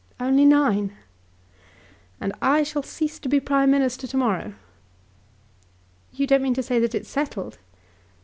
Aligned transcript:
"Only 0.19 0.45
nine!" 0.45 0.93
"And 2.19 2.33
I 2.41 2.63
shall 2.63 2.81
cease 2.81 3.19
to 3.19 3.29
be 3.29 3.39
Prime 3.39 3.69
Minister 3.69 4.07
to 4.07 4.17
morrow." 4.17 4.55
"You 6.11 6.25
don't 6.25 6.41
mean 6.41 6.55
to 6.55 6.63
say 6.63 6.79
that 6.79 6.95
it's 6.95 7.07
settled?" 7.07 7.59